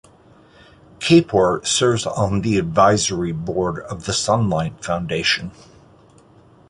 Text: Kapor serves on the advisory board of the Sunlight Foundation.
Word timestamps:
Kapor 0.97 1.63
serves 1.63 2.07
on 2.07 2.41
the 2.41 2.57
advisory 2.57 3.31
board 3.33 3.83
of 3.83 4.05
the 4.05 4.13
Sunlight 4.13 4.83
Foundation. 4.83 5.51